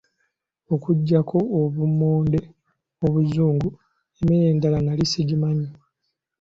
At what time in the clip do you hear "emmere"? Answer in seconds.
4.19-4.45